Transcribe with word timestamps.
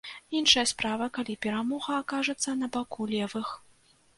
Іншая 0.37 0.63
справа, 0.71 1.09
калі 1.17 1.35
перамога 1.47 1.91
акажацца 2.01 2.57
на 2.63 2.73
баку 2.77 3.01
левых. 3.13 3.53